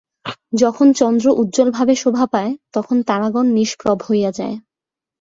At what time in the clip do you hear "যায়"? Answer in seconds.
4.31-4.55